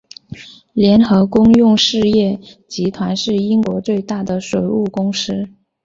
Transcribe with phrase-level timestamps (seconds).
[0.73, 5.47] 联合公用事业集团是英国最大的水务公司。